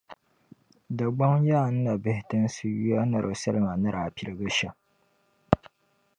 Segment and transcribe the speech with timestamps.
[0.97, 4.73] Dagbaŋ Ya-Nabihi tinsi yuya ni di salima ni daa piligi shɛm.